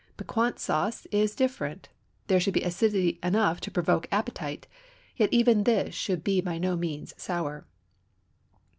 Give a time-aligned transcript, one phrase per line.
[0.17, 1.89] Piquante sauce is different;
[2.25, 4.65] there should be acidity enough to provoke appetite;
[5.15, 7.67] yet even this should be by no means sour.